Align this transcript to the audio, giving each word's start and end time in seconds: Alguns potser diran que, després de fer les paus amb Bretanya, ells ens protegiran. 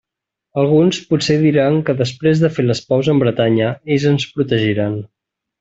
Alguns 0.61 1.01
potser 1.11 1.35
diran 1.43 1.77
que, 1.89 1.95
després 2.01 2.43
de 2.45 2.51
fer 2.57 2.67
les 2.67 2.83
paus 2.89 3.13
amb 3.15 3.27
Bretanya, 3.27 3.71
ells 3.97 4.11
ens 4.15 4.29
protegiran. 4.39 5.01